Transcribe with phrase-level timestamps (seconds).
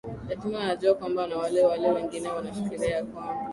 [0.29, 3.45] lakini anajua kwamba na wale wale wengine wanafikiria ya kwamba